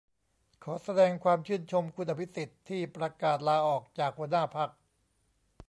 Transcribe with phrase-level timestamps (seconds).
[0.63, 4.69] ขอแสดงความชื่นชมคุณอภิสิทธิ์ที่ประกาศลาออกจากหัวหน้าพรรค